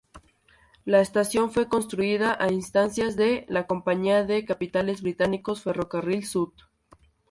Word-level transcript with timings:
La 0.83 0.99
estación 0.99 1.51
fue 1.51 1.67
construida 1.69 2.35
a 2.43 2.49
instancias 2.51 3.15
de 3.15 3.45
la 3.49 3.67
compañía 3.67 4.23
de 4.23 4.45
capitales 4.45 5.03
británicos 5.03 5.61
Ferrocarril 5.61 6.25
Sud. 6.25 6.53